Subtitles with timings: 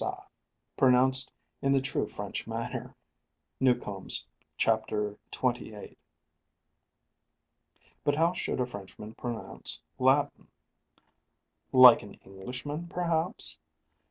[0.78, 1.30] _pronounced
[1.60, 2.96] in the true French manner"
[3.60, 4.26] (Newcomes,
[4.56, 5.94] chapter xxviii.).
[8.02, 10.48] But how should a Frenchman pronounce Latin?
[11.70, 13.58] like an Englishman, perhaps?